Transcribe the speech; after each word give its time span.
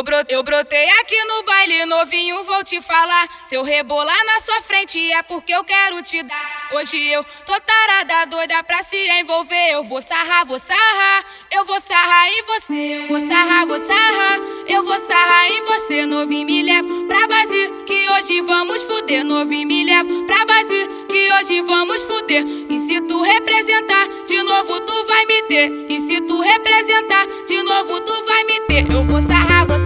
Eu, 0.00 0.04
bro 0.04 0.16
eu 0.30 0.42
brotei 0.42 0.88
aqui 1.00 1.24
no 1.24 1.42
baile 1.42 1.84
novinho, 1.84 2.42
vou 2.44 2.64
te 2.64 2.80
falar. 2.80 3.28
Se 3.44 3.54
eu 3.54 3.62
rebolar 3.62 4.24
na 4.24 4.40
sua 4.40 4.62
frente 4.62 4.98
é 5.12 5.22
porque 5.22 5.52
eu 5.52 5.62
quero 5.62 6.02
te 6.02 6.22
dar. 6.22 6.70
Hoje 6.72 6.96
eu 7.08 7.22
tô 7.44 7.52
tarada, 7.60 8.24
doida 8.24 8.64
pra 8.64 8.82
se 8.82 8.96
envolver. 9.20 9.72
Eu 9.72 9.84
vou 9.84 10.00
sarrar, 10.00 10.46
vou 10.46 10.58
sarrar, 10.58 11.22
eu 11.52 11.66
vou 11.66 11.78
sarrar 11.78 12.28
em 12.28 12.42
você. 12.44 13.04
Vou 13.08 13.20
sarrar, 13.20 13.66
vou 13.66 13.78
sarrar, 13.78 14.40
eu 14.66 14.82
vou 14.82 14.98
sarrar 15.00 15.52
em 15.52 15.64
você. 15.64 16.06
Novinho 16.06 16.46
me 16.46 16.62
leva 16.62 16.88
pra 17.06 17.26
base, 17.26 17.70
que 17.86 18.10
hoje 18.10 18.40
vamos 18.40 18.82
fuder. 18.84 19.22
Novinho 19.22 19.68
me 19.68 19.84
leva 19.84 20.08
pra 20.26 20.46
base, 20.46 20.88
que 21.10 21.32
hoje 21.34 21.60
vamos 21.60 22.00
fuder. 22.04 22.42
E 22.70 22.78
se 22.78 23.02
tu 23.02 23.20
representar, 23.20 24.08
de 24.26 24.42
novo 24.42 24.80
tu 24.80 25.04
vai 25.04 25.26
me 25.26 25.42
ter. 25.42 25.70
E 25.90 26.00
se 26.00 26.22
tu 26.22 26.40
representar, 26.40 27.26
de 27.46 27.62
novo 27.62 28.00
tu 28.00 28.24
vai 28.24 28.44
me 28.44 28.60
ter. 28.60 28.90
Eu 28.90 29.04
vou 29.04 29.20
sarrar, 29.20 29.66
vou 29.66 29.79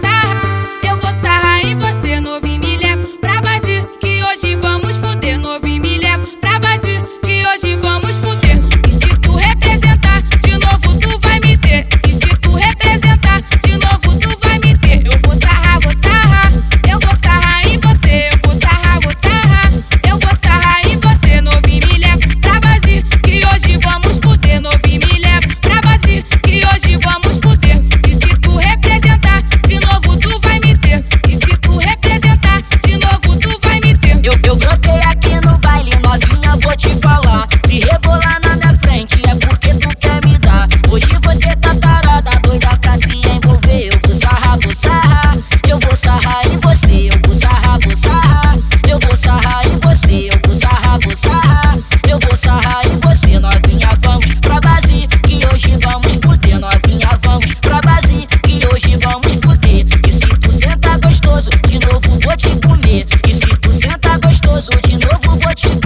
хочу 65.55 65.84